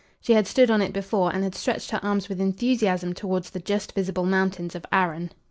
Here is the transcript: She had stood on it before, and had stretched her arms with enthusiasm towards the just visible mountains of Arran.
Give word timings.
She 0.19 0.33
had 0.33 0.47
stood 0.47 0.71
on 0.71 0.81
it 0.81 0.93
before, 0.93 1.31
and 1.31 1.43
had 1.43 1.53
stretched 1.53 1.91
her 1.91 1.99
arms 2.01 2.27
with 2.27 2.41
enthusiasm 2.41 3.13
towards 3.13 3.51
the 3.51 3.59
just 3.59 3.91
visible 3.91 4.25
mountains 4.25 4.73
of 4.73 4.83
Arran. 4.91 5.31